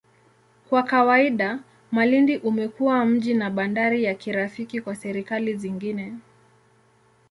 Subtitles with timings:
[0.69, 1.59] Kwa kawaida,
[1.91, 6.13] Malindi umekuwa mji na bandari ya kirafiki kwa serikali zingine.